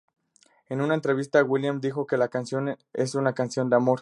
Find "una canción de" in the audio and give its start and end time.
3.13-3.75